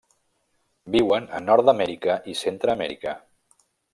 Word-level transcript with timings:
Viuen 0.95 1.27
a 1.39 1.41
Nord-amèrica 1.43 2.17
i 2.33 2.37
Centreamèrica. 2.41 3.17